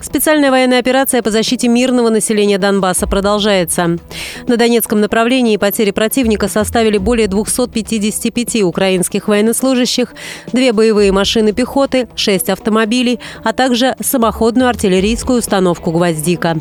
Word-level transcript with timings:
Специальная 0.00 0.50
военная 0.50 0.78
операция 0.78 1.22
по 1.22 1.30
защите 1.30 1.68
мирного 1.68 2.08
населения 2.08 2.56
Донбасса 2.56 3.06
продолжается. 3.06 3.98
На 4.46 4.56
Донецком 4.56 5.00
направлении 5.00 5.58
потери 5.58 5.90
противника 5.90 6.48
составили 6.48 6.96
более 6.96 7.28
255 7.28 8.62
украинских 8.62 9.28
военнослужащих, 9.28 10.14
две 10.52 10.72
боевые 10.72 11.12
машины 11.12 11.52
пехоты, 11.52 12.08
шесть 12.16 12.48
автомобилей, 12.48 13.20
а 13.44 13.52
также 13.52 13.94
самоходную 14.00 14.68
артиллерийскую 14.68 15.38
установку 15.40 15.90
«Гвоздика». 15.90 16.56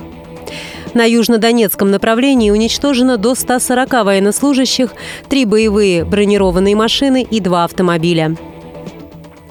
На 0.93 1.05
южнодонецком 1.05 1.91
направлении 1.91 2.49
уничтожено 2.49 3.17
до 3.17 3.35
140 3.35 4.03
военнослужащих, 4.03 4.91
три 5.29 5.45
боевые 5.45 6.03
бронированные 6.03 6.75
машины 6.75 7.25
и 7.29 7.39
два 7.39 7.63
автомобиля. 7.63 8.35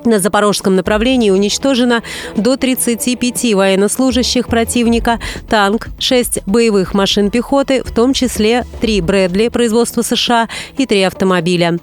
На 0.08 0.20
запорожском 0.20 0.74
направлении 0.74 1.28
уничтожено 1.28 2.02
до 2.34 2.56
35 2.56 3.52
военнослужащих 3.52 4.48
противника, 4.48 5.20
танк, 5.50 5.88
6 5.98 6.46
боевых 6.46 6.94
машин 6.94 7.30
пехоты, 7.30 7.82
в 7.84 7.92
том 7.92 8.14
числе 8.14 8.64
3 8.80 9.02
Брэдли 9.02 9.48
производства 9.48 10.00
США 10.00 10.48
и 10.78 10.86
3 10.86 11.02
автомобиля. 11.02 11.78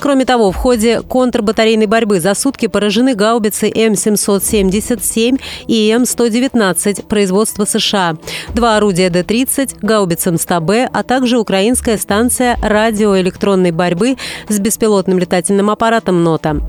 Кроме 0.00 0.24
того, 0.24 0.50
в 0.50 0.56
ходе 0.56 1.02
контрбатарейной 1.02 1.86
борьбы 1.86 2.18
за 2.18 2.34
сутки 2.34 2.66
поражены 2.66 3.14
гаубицы 3.14 3.70
М777 3.70 5.40
и 5.68 5.90
М119 5.92 7.06
производства 7.06 7.64
США, 7.64 8.16
два 8.56 8.76
орудия 8.76 9.08
Д-30, 9.08 9.78
гаубица 9.82 10.30
М100Б, 10.30 10.90
а 10.92 11.02
также 11.04 11.38
украинская 11.38 11.96
станция 11.96 12.58
радиоэлектронной 12.60 13.70
борьбы 13.70 14.16
с 14.48 14.58
беспилотным 14.58 15.20
летательным 15.20 15.70
аппаратом 15.70 16.24
«Нота». 16.24 16.60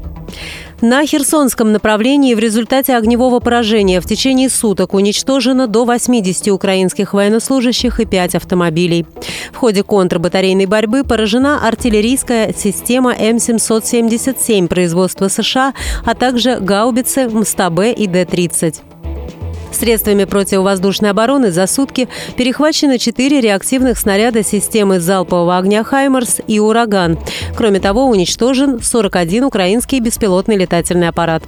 На 0.81 1.05
Херсонском 1.05 1.72
направлении 1.72 2.33
в 2.33 2.39
результате 2.39 2.95
огневого 2.95 3.39
поражения 3.39 3.99
в 3.99 4.05
течение 4.05 4.49
суток 4.49 4.94
уничтожено 4.94 5.67
до 5.67 5.85
80 5.85 6.47
украинских 6.49 7.13
военнослужащих 7.13 7.99
и 7.99 8.05
5 8.05 8.35
автомобилей. 8.35 9.05
В 9.52 9.57
ходе 9.57 9.83
контрбатарейной 9.83 10.66
борьбы 10.67 11.03
поражена 11.03 11.67
артиллерийская 11.67 12.53
система 12.55 13.13
М777 13.13 14.67
производства 14.67 15.27
США, 15.27 15.73
а 16.05 16.16
также 16.16 16.59
гаубицы 16.59 17.27
МСТБ 17.27 17.97
и 17.97 18.07
Д-30. 18.07 18.88
Средствами 19.72 20.25
противовоздушной 20.25 21.12
обороны 21.12 21.52
за 21.52 21.67
сутки 21.67 22.08
перехвачено 22.36 22.98
4 22.98 23.42
реактивных 23.42 23.98
снаряда 23.98 24.44
системы 24.44 25.00
залпового 25.00 25.58
огня 25.58 25.84
«Хаймерс» 25.84 26.42
и 26.48 26.59
«Ураган». 26.59 27.17
Кроме 27.56 27.80
того, 27.80 28.06
уничтожен 28.06 28.81
41 28.81 29.45
украинский 29.45 30.00
беспилотный 30.00 30.58
летательный 30.58 31.08
аппарат. 31.08 31.44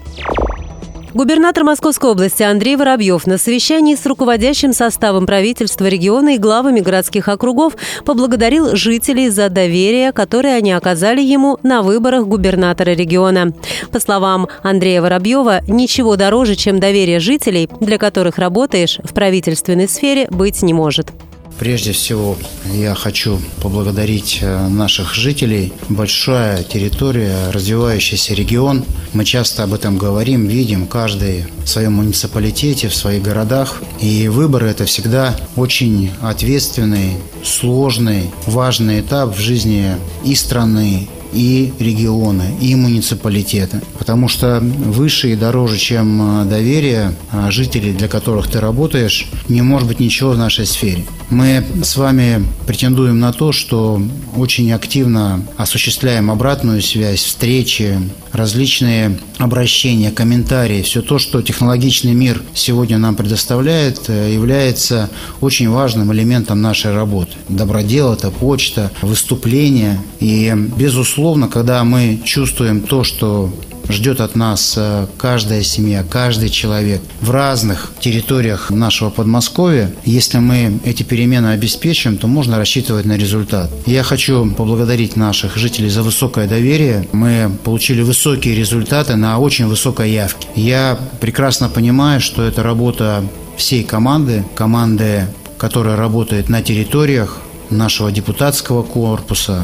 Губернатор 1.14 1.66
Московской 1.66 2.12
области 2.12 2.42
Андрей 2.42 2.78
Воробьев 2.78 3.28
на 3.28 3.38
совещании 3.38 3.95
с 3.95 4.06
руководящим 4.06 4.72
составом 4.72 5.26
правительства 5.26 5.88
региона 5.88 6.36
и 6.36 6.38
главами 6.38 6.80
городских 6.80 7.28
округов 7.28 7.76
поблагодарил 8.06 8.78
жителей 8.78 9.30
за 9.30 9.50
доверие, 9.50 10.14
которое 10.14 10.56
они 10.56 10.72
оказали 10.72 11.22
ему 11.22 11.59
на 11.64 11.81
выборах 11.81 12.28
губернатора 12.28 12.92
региона. 12.92 13.53
По 13.92 14.00
словам 14.00 14.48
Андрея 14.64 15.02
Воробьева, 15.02 15.59
ничего 15.68 16.16
дороже, 16.16 16.56
чем 16.56 16.80
доверие 16.80 17.20
жителей, 17.20 17.70
для 17.81 17.98
которых 17.98 18.38
работаешь 18.38 19.00
в 19.03 19.14
правительственной 19.14 19.90
сфере, 19.90 20.28
быть 20.30 20.62
не 20.62 20.74
может. 20.74 21.12
Прежде 21.59 21.91
всего, 21.91 22.38
я 22.73 22.95
хочу 22.95 23.39
поблагодарить 23.62 24.39
э, 24.41 24.67
наших 24.67 25.13
жителей. 25.13 25.73
Большая 25.89 26.63
территория, 26.63 27.51
развивающийся 27.51 28.34
регион. 28.34 28.84
Мы 29.13 29.25
часто 29.25 29.63
об 29.63 29.73
этом 29.73 29.97
говорим, 29.97 30.47
видим, 30.47 30.88
каждый 30.88 31.45
в 31.63 31.67
своем 31.67 31.94
муниципалитете, 31.94 32.88
в 32.88 32.95
своих 32.95 33.22
городах. 33.22 33.81
И 34.00 34.28
выборы– 34.28 34.67
это 34.69 34.85
всегда 34.85 35.35
очень 35.56 36.12
ответственный, 36.22 37.17
сложный, 37.44 38.31
важный 38.47 39.01
этап 39.01 39.35
в 39.35 39.39
жизни 39.39 39.95
и 40.23 40.33
страны, 40.33 41.07
и 41.34 41.74
регионы, 41.80 42.56
и 42.59 42.75
муниципалитеты. 42.75 43.81
Потому 43.97 44.28
что 44.28 44.59
выше 44.59 45.31
и 45.31 45.36
дороже, 45.36 45.78
чем 45.78 46.42
э, 46.42 46.46
доверие 46.46 47.14
а 47.31 47.52
жителей, 47.52 47.94
для 47.94 48.08
которых 48.08 48.47
ты 48.47 48.59
работаешь, 48.59 49.28
не 49.47 49.62
может 49.62 49.88
быть 49.88 50.00
ничего 50.00 50.31
в 50.31 50.38
нашей 50.38 50.66
сфере. 50.66 51.06
Мы 51.30 51.64
с 51.84 51.96
вами 51.96 52.46
претендуем 52.68 53.19
на 53.19 53.31
то, 53.31 53.53
что 53.53 54.02
очень 54.36 54.72
активно 54.74 55.46
осуществляем 55.56 56.30
обратную 56.30 56.81
связь, 56.81 57.24
встречи, 57.24 57.98
различные 58.34 59.18
обращения, 59.38 60.12
комментарии. 60.12 60.81
Все 60.81 61.02
то, 61.02 61.19
что 61.19 61.42
технологичный 61.42 62.13
мир 62.13 62.42
сегодня 62.53 62.98
нам 62.98 63.16
предоставляет, 63.16 64.09
э, 64.09 64.34
является 64.34 65.09
очень 65.40 65.69
важным 65.69 66.12
элементом 66.13 66.62
нашей 66.62 66.94
работы. 66.94 67.31
Добродел– 67.48 68.13
это 68.13 68.30
почта, 68.30 68.92
выступления. 69.02 70.02
И, 70.19 70.53
безусловно, 70.78 71.21
когда 71.50 71.84
мы 71.84 72.20
чувствуем 72.26 72.82
то, 72.82 73.04
что 73.04 73.54
ждет 73.90 74.22
от 74.22 74.36
нас 74.36 74.74
э, 74.76 75.06
каждая 75.18 75.62
семья, 75.62 76.04
каждый 76.04 76.50
человек 76.50 77.00
в 77.22 77.30
разных 77.30 77.92
территориях 78.00 78.72
нашего 78.72 79.12
Подмосковья. 79.12 79.94
Если 80.04 80.40
мы 80.40 80.80
эти 80.84 81.04
перемены 81.04 81.50
обеспечим, 81.50 82.18
то 82.18 82.26
можно 82.26 82.58
рассчитывать 82.58 83.06
на 83.06 83.18
результат. 83.18 83.70
Я 83.86 84.02
хочу 84.02 84.50
поблагодарить 84.50 85.16
наших 85.16 85.58
жителей 85.58 85.90
за 85.90 86.02
высокое 86.02 86.48
доверие. 86.48 87.08
Мы 87.12 87.52
получили 87.64 88.02
высокие 88.02 88.56
результаты 88.56 89.16
на 89.16 89.38
очень 89.38 89.68
высокой 89.68 90.12
явке. 90.12 90.48
Я 90.56 90.98
прекрасно 91.20 91.70
понимаю, 91.70 92.20
что 92.20 92.42
это 92.44 92.64
работа 92.64 93.24
всей 93.58 93.84
команды, 93.84 94.44
команды, 94.56 95.28
которая 95.60 95.98
работает 95.98 96.50
на 96.50 96.64
территориях, 96.64 97.38
нашего 97.70 98.12
депутатского 98.12 98.84
корпуса, 98.84 99.64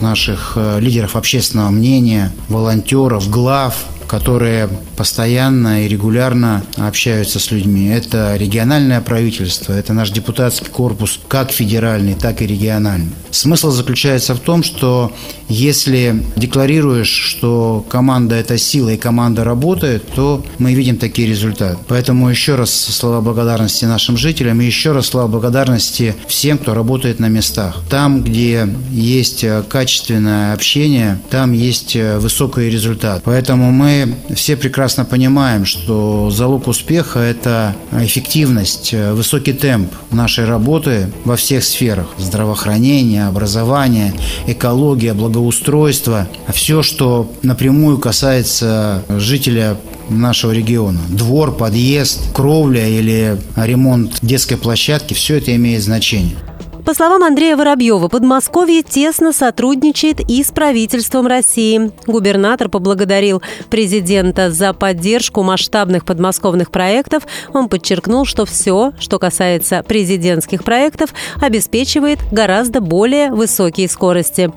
наших 0.00 0.52
э, 0.56 0.80
лидеров 0.80 1.16
общественного 1.16 1.70
мнения, 1.70 2.32
волонтеров, 2.48 3.28
глав, 3.30 3.76
которые 4.10 4.68
постоянно 4.96 5.84
и 5.84 5.88
регулярно 5.88 6.64
общаются 6.76 7.38
с 7.38 7.52
людьми. 7.52 7.86
Это 7.86 8.34
региональное 8.34 9.00
правительство, 9.00 9.72
это 9.72 9.92
наш 9.92 10.10
депутатский 10.10 10.66
корпус, 10.66 11.20
как 11.28 11.52
федеральный, 11.52 12.14
так 12.14 12.42
и 12.42 12.46
региональный. 12.46 13.12
Смысл 13.30 13.70
заключается 13.70 14.34
в 14.34 14.40
том, 14.40 14.64
что 14.64 15.12
если 15.50 16.22
декларируешь, 16.36 17.08
что 17.10 17.84
команда– 17.88 18.34
это 18.36 18.56
сила 18.56 18.90
и 18.90 18.96
команда 18.96 19.44
работает, 19.44 20.06
то 20.14 20.42
мы 20.58 20.72
видим 20.72 20.96
такие 20.96 21.28
результаты. 21.28 21.76
Поэтому 21.88 22.30
еще 22.30 22.54
раз 22.54 22.70
слова 22.70 23.20
благодарности 23.20 23.84
нашим 23.84 24.16
жителям 24.16 24.60
и 24.60 24.64
еще 24.64 24.92
раз 24.92 25.08
слова 25.08 25.26
благодарности 25.26 26.14
всем, 26.28 26.56
кто 26.56 26.72
работает 26.72 27.18
на 27.18 27.28
местах. 27.28 27.82
Там, 27.90 28.22
где 28.22 28.68
есть 28.90 29.44
качественное 29.68 30.54
общение, 30.54 31.20
там 31.30 31.52
есть 31.52 31.96
высокий 31.96 32.70
результат. 32.70 33.22
Поэтому 33.24 33.72
мы 33.72 34.14
все 34.34 34.56
прекрасно 34.56 35.04
понимаем, 35.04 35.66
что 35.66 36.30
залог 36.30 36.68
успеха– 36.68 37.18
это 37.20 37.74
эффективность, 37.92 38.92
высокий 38.92 39.52
темп 39.52 39.92
нашей 40.12 40.44
работы 40.44 41.12
во 41.24 41.36
всех 41.36 41.64
сферах– 41.64 42.06
здравоохранение, 42.18 43.26
образование, 43.26 44.14
экология, 44.46 45.12
благоустройство, 45.40 46.28
все, 46.52 46.82
что 46.82 47.32
напрямую 47.42 47.98
касается 47.98 49.02
жителя 49.08 49.76
нашего 50.10 50.52
региона. 50.52 51.00
Двор, 51.08 51.56
подъезд, 51.56 52.20
кровля 52.34 52.86
или 52.86 53.38
ремонт 53.56 54.18
детской 54.22 54.56
площадки– 54.56 55.14
все 55.14 55.38
это 55.38 55.54
имеет 55.56 55.82
значение. 55.82 56.36
По 56.84 56.94
словам 56.94 57.22
Андрея 57.22 57.56
Воробьева, 57.56 58.08
Подмосковье 58.08 58.82
тесно 58.82 59.32
сотрудничает 59.32 60.20
и 60.28 60.42
с 60.42 60.50
правительством 60.50 61.26
России. 61.26 61.92
Губернатор 62.06 62.68
поблагодарил 62.68 63.42
президента 63.68 64.50
за 64.50 64.72
поддержку 64.72 65.42
масштабных 65.42 66.04
подмосковных 66.04 66.70
проектов. 66.70 67.24
Он 67.52 67.68
подчеркнул, 67.68 68.24
что 68.24 68.44
все, 68.44 68.92
что 68.98 69.18
касается 69.18 69.84
президентских 69.86 70.64
проектов, 70.64 71.10
обеспечивает 71.40 72.18
гораздо 72.32 72.80
более 72.80 73.30
высокие 73.30 73.88
скорости. 73.88 74.50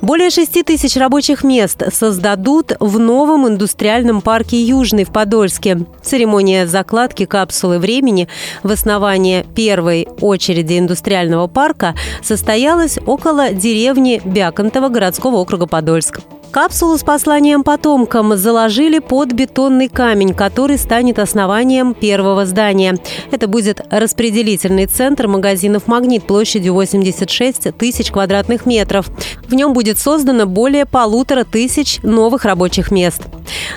Более 0.00 0.30
6 0.30 0.64
тысяч 0.64 0.96
рабочих 0.96 1.42
мест 1.42 1.82
создадут 1.92 2.72
в 2.78 3.00
новом 3.00 3.48
индустриальном 3.48 4.20
парке 4.20 4.62
«Южный» 4.62 5.02
в 5.02 5.12
Подольске. 5.12 5.80
Церемония 6.02 6.68
закладки 6.68 7.24
капсулы 7.24 7.80
времени 7.80 8.28
в 8.62 8.70
основании 8.70 9.44
первой 9.56 10.06
очереди 10.20 10.78
индустриального 10.78 11.48
парка 11.48 11.96
состоялась 12.22 12.98
около 13.06 13.50
деревни 13.50 14.22
Бяконтова 14.24 14.88
городского 14.88 15.36
округа 15.36 15.66
Подольск. 15.66 16.20
Капсулу 16.50 16.96
с 16.96 17.02
посланием 17.02 17.62
потомкам 17.62 18.34
заложили 18.34 19.00
под 19.00 19.32
бетонный 19.32 19.88
камень, 19.88 20.32
который 20.32 20.78
станет 20.78 21.18
основанием 21.18 21.92
первого 21.92 22.46
здания. 22.46 22.96
Это 23.30 23.46
будет 23.46 23.82
распределительный 23.90 24.86
центр 24.86 25.28
магазинов 25.28 25.86
«Магнит» 25.86 26.26
площадью 26.26 26.72
86 26.72 27.76
тысяч 27.76 28.10
квадратных 28.10 28.64
метров. 28.64 29.10
В 29.46 29.54
нем 29.54 29.74
будет 29.74 29.98
создано 29.98 30.46
более 30.46 30.86
полутора 30.86 31.44
тысяч 31.44 31.98
новых 32.02 32.46
рабочих 32.46 32.90
мест. 32.90 33.22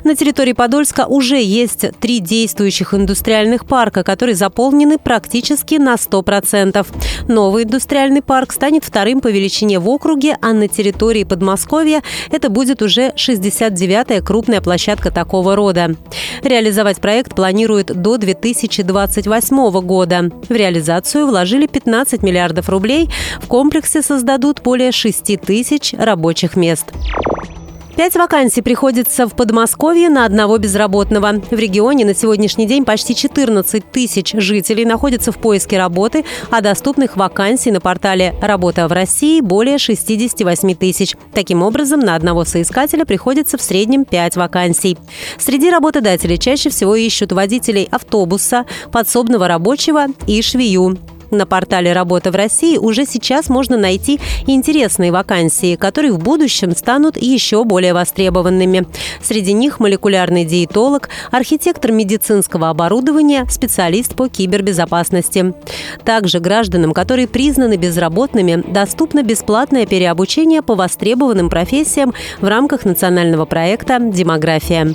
На 0.04 0.16
территории 0.16 0.54
Подольска 0.54 1.06
уже 1.08 1.42
есть 1.42 1.86
три 2.00 2.20
действующих 2.20 2.94
индустриальных 2.94 3.66
парка, 3.66 4.04
которые 4.04 4.36
заполнены 4.36 4.98
практически 4.98 5.76
на 5.76 5.96
100%. 5.96 6.86
Новый 7.28 7.64
индустриальный 7.64 8.22
парк 8.22 8.54
станет 8.54 8.84
вторым 8.84 9.22
по 9.22 9.28
величине 9.28 9.80
в 9.80 9.90
округе, 9.90 10.38
а 10.42 10.54
на 10.54 10.68
территории 10.68 11.24
Подмосковья 11.24 12.02
это 12.32 12.50
будет 12.50 12.61
уже 12.82 13.10
69-я 13.16 14.22
крупная 14.22 14.62
площадка 14.62 15.10
такого 15.10 15.56
рода. 15.56 15.96
Реализовать 16.44 17.02
проект 17.02 17.36
планируют 17.36 17.88
до 17.88 18.18
2028 18.18 19.82
года. 19.82 20.30
В 20.48 20.54
реализацию 20.54 21.26
вложили 21.26 21.66
15 21.66 22.22
миллиардов 22.24 22.70
рублей. 22.70 23.10
В 23.42 23.48
комплексе 23.48 24.02
создадут 24.02 24.62
более 24.62 24.92
6 24.92 25.42
тысяч 25.42 25.94
рабочих 25.98 26.56
мест. 26.56 26.92
Пять 28.02 28.16
вакансий 28.16 28.64
приходится 28.64 29.28
в 29.28 29.36
Подмосковье 29.36 30.10
на 30.10 30.26
одного 30.26 30.58
безработного. 30.58 31.34
В 31.52 31.60
регионе 31.60 32.04
на 32.04 32.16
сегодняшний 32.16 32.66
день 32.66 32.84
почти 32.84 33.16
14 33.16 33.92
тысяч 33.92 34.34
жителей 34.34 34.86
находятся 34.86 35.32
в 35.32 35.38
поиске 35.38 35.78
работы, 35.78 36.26
а 36.50 36.62
доступных 36.62 37.16
вакансий 37.16 37.70
на 37.70 37.80
портале 37.80 38.34
«Работа 38.42 38.88
в 38.88 38.92
России» 38.92 39.40
более 39.40 39.78
68 39.78 40.74
тысяч. 40.74 41.16
Таким 41.32 41.62
образом, 41.62 42.00
на 42.00 42.16
одного 42.16 42.44
соискателя 42.44 43.06
приходится 43.06 43.60
в 43.60 43.62
среднем 43.62 44.04
5 44.04 44.36
вакансий. 44.36 44.98
Среди 45.38 45.70
работодателей 45.70 46.40
чаще 46.40 46.72
всего 46.72 46.96
ищут 46.96 47.32
водителей 47.32 47.88
автобуса, 47.92 48.66
подсобного 48.92 49.48
рабочего 49.48 50.08
и 50.26 50.42
швею. 50.42 50.98
На 51.32 51.46
портале 51.46 51.94
«Работа 51.94 52.30
в 52.30 52.36
России» 52.36 52.78
уже 52.78 53.06
сейчас 53.06 53.48
можно 53.48 53.78
найти 53.78 54.20
интересные 54.48 55.14
вакансии, 55.14 55.78
которые 55.78 56.12
в 56.12 56.20
будущем 56.20 56.76
станут 56.76 57.16
еще 57.16 57.64
более 57.64 57.94
востребованными. 57.94 58.86
Среди 59.24 59.54
них 59.54 59.80
молекулярный 59.80 60.44
диетолог, 60.44 61.08
архитектор 61.32 61.94
медицинского 61.94 62.70
оборудования, 62.70 63.48
специалист 63.50 64.14
по 64.14 64.28
кибербезопасности. 64.28 65.54
Также 66.04 66.42
гражданам, 66.42 66.92
которые 66.92 67.30
признаны 67.30 67.78
безработными, 67.78 68.62
доступно 68.68 69.24
бесплатное 69.24 69.86
переобучение 69.86 70.62
по 70.62 70.76
востребованным 70.76 71.50
профессиям 71.50 72.14
в 72.42 72.48
рамках 72.48 72.84
национального 72.84 73.46
проекта 73.46 74.00
«Демография». 74.02 74.94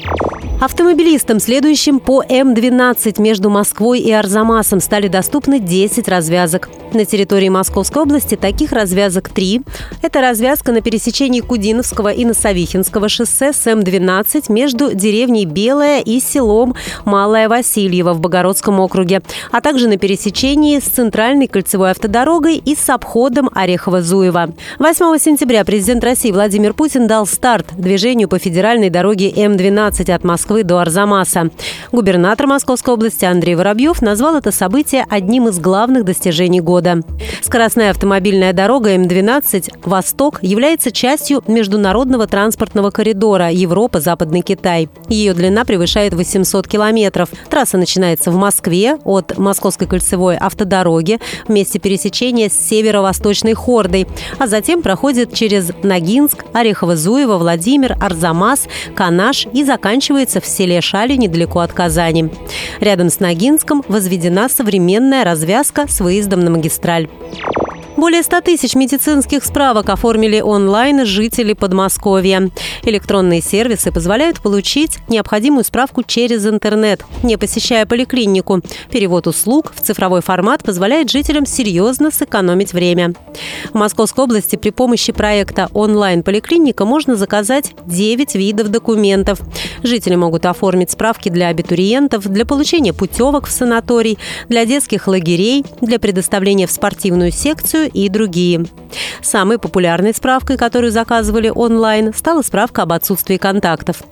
Автомобилистам, 0.59 1.39
следующим 1.39 2.01
по 2.01 2.25
М-12 2.27 3.21
между 3.21 3.51
Москвой 3.51 4.01
и 4.01 4.11
Арзамасом, 4.11 4.81
стали 4.81 5.07
доступны 5.07 5.61
10 5.61 6.09
развязок. 6.09 6.71
На 6.95 7.05
территории 7.05 7.51
Московской 7.51 8.03
области 8.03 8.37
таких 8.37 8.73
развязок 8.73 9.29
три. 9.29 9.61
Это 10.01 10.23
развязка 10.23 10.73
на 10.73 10.81
пересечении 10.81 11.41
Кудиновского 11.41 12.11
и 12.11 12.25
Носовихинского 12.25 13.11
шоссе 13.11 13.53
с 13.53 13.67
М-12 13.67 14.51
между 14.51 14.95
деревней 14.95 15.45
Белая 15.45 16.01
и 16.01 16.21
селом 16.21 16.75
Малая 17.05 17.51
Васильева 17.51 18.15
в 18.15 18.21
Богородском 18.21 18.81
округе, 18.81 19.21
а 19.51 19.61
также 19.61 19.89
на 19.89 19.99
пересечении 19.99 20.79
с 20.79 20.85
центральной 20.85 21.49
кольцевой 21.49 21.91
автодорогой 21.91 22.57
и 22.57 22.75
с 22.75 22.89
обходом 22.89 23.51
Орехово-Зуева. 23.55 24.55
8 24.79 25.19
сентября 25.19 25.67
президент 25.67 26.03
России 26.03 26.33
Владимир 26.33 26.73
Путин 26.73 27.07
дал 27.07 27.27
старт 27.27 27.67
движению 27.77 28.29
по 28.29 28.39
федеральной 28.39 28.89
дороге 28.89 29.31
М-12 29.37 30.11
от 30.11 30.25
Москвы 30.25 30.46
до 30.47 30.79
Арзамаса. 30.79 31.51
Губернатор 31.93 32.47
Московской 32.47 32.95
области 32.95 33.25
Андрей 33.25 33.55
Воробьев 33.55 34.01
назвал 34.03 34.37
это 34.37 34.53
событие 34.53 35.05
одним 35.09 35.49
из 35.49 35.59
главных 35.59 36.05
достижений 36.05 36.61
года. 36.61 37.03
Скоростная 37.43 37.91
автомобильная 37.91 38.53
дорога 38.53 38.95
М12 38.95 39.73
«Восток» 39.85 40.39
является 40.43 40.91
частью 40.91 41.43
международного 41.47 42.27
транспортного 42.27 42.91
коридора 42.91 43.51
Европа-Западный 43.51 44.43
Китай. 44.43 44.89
Ее 45.09 45.35
длина 45.35 45.65
превышает 45.65 46.15
800 46.15 46.67
километров. 46.69 47.29
Трасса 47.51 47.79
начинается 47.79 48.31
в 48.31 48.37
Москве 48.37 48.97
от 49.05 49.39
Московской 49.39 49.87
кольцевой 49.87 50.37
автодороги 50.37 51.19
в 51.47 51.51
месте 51.51 51.79
пересечения 51.79 52.49
с 52.49 52.55
северо-восточной 52.55 53.55
Хордой, 53.55 54.07
а 54.39 54.47
затем 54.47 54.83
проходит 54.83 55.33
через 55.35 55.71
Ногинск, 55.83 56.45
Орехово-Зуево, 56.53 57.39
Владимир, 57.39 57.97
Арзамас, 58.01 58.67
Канаш 58.95 59.47
и 59.53 59.65
заканчивается 59.65 60.36
в 60.41 60.47
селе 60.47 60.81
Шали 60.81 61.15
недалеко 61.15 61.61
от 61.61 61.73
Казани. 61.73 62.31
Рядом 62.81 63.11
с 63.11 63.21
Ногинском 63.21 63.85
возведена 63.89 64.49
современная 64.49 65.25
развязка 65.25 65.87
с 65.89 66.01
выездом 66.01 66.41
на 66.41 66.51
магистраль. 66.51 67.09
Более 67.97 68.23
100 68.23 68.43
тысяч 68.43 68.75
медицинских 68.75 69.43
справок 69.43 69.89
оформили 69.89 70.41
онлайн 70.43 71.07
жители 71.07 71.55
Подмосковья. 71.55 72.51
Электронные 72.83 73.41
сервисы 73.41 73.91
позволяют 73.91 74.43
получить 74.43 74.99
необходимую 75.09 75.65
справку 75.65 76.03
через 76.03 76.47
интернет, 76.47 77.03
не 77.23 77.39
посещая 77.39 77.87
поликлинику. 77.87 78.61
Перевод 78.91 79.27
услуг 79.27 79.73
в 79.75 79.81
цифровой 79.81 80.21
формат 80.21 80.63
позволяет 80.63 81.11
жителям 81.11 81.47
серьезно 81.47 82.11
сэкономить 82.11 82.75
время. 82.75 83.15
В 83.73 83.75
Московской 83.75 84.25
области 84.25 84.57
при 84.57 84.71
помощи 84.71 85.13
проекта 85.13 85.71
«Онлайн-поликлиника» 85.73 86.85
можно 86.85 87.17
заказать 87.17 87.73
9 87.87 88.35
видов 88.35 88.69
документов. 88.69 89.41
Жители 89.83 90.17
могут 90.17 90.45
оформить 90.45 90.91
справки 90.91 91.31
для 91.31 91.49
абитуриентов, 91.49 92.29
для 92.29 92.45
получения 92.45 92.93
путевок 92.93 93.47
в 93.47 93.51
санаторий, 93.51 94.19
для 94.51 94.67
детских 94.67 95.09
лагерей, 95.09 95.65
для 95.81 95.99
предоставления 95.99 96.67
в 96.67 96.71
спортивную 96.71 97.33
секцию 97.33 97.86
и 97.87 98.09
другие. 98.09 98.67
Самой 99.23 99.59
популярной 99.59 100.15
справкой, 100.15 100.57
которую 100.57 100.93
заказывали 100.93 101.51
онлайн, 101.55 102.13
стала 102.15 102.43
справка 102.43 102.83
об 102.83 102.93
отсутствии 102.93 103.37
контактов. 103.37 104.03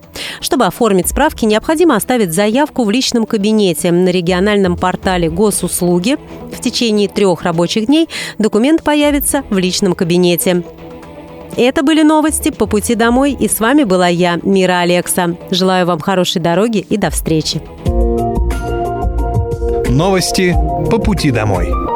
Чтобы 0.41 0.67
оформить 0.67 1.09
справки, 1.09 1.45
необходимо 1.45 1.97
оставить 1.97 2.33
заявку 2.33 2.85
в 2.85 2.91
личном 2.91 3.27
кабинете 3.27 3.93
на 3.93 4.09
региональном 4.09 4.77
портале 4.77 5.31
госуслуги. 5.31 6.17
В 6.53 6.61
течение 6.61 7.09
трех 7.09 7.43
рабочих 7.43 7.87
дней 7.87 8.09
документ 8.39 8.83
появится 8.83 9.43
в 9.51 9.59
личном 9.59 9.95
кабинете. 9.95 10.65
Это 11.57 11.83
были 11.83 12.03
новости 12.03 12.51
по 12.51 12.67
пути 12.67 12.95
домой, 12.95 13.37
и 13.39 13.49
с 13.49 13.61
вами 13.61 13.85
была 13.85 14.09
я, 14.09 14.41
Мира 14.43 14.81
Алекса. 14.81 15.37
Желаю 15.51 15.87
вам 15.87 16.01
хорошей 16.01 16.43
дороги 16.43 16.79
и 16.79 16.97
до 16.97 17.11
встречи. 17.11 17.63
Новости 19.89 20.57
по 20.91 20.99
пути 20.99 21.31
домой. 21.31 21.94